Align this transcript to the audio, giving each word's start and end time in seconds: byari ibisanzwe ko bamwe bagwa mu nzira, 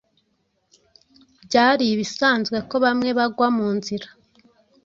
byari 1.45 1.85
ibisanzwe 1.93 2.57
ko 2.69 2.75
bamwe 2.85 3.09
bagwa 3.17 3.47
mu 3.57 3.67
nzira, 3.77 4.07